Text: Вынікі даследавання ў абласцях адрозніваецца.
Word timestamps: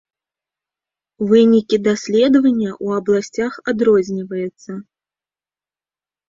Вынікі 1.31 1.75
даследавання 1.87 2.69
ў 2.83 3.03
абласцях 3.03 3.53
адрозніваецца. 3.73 4.71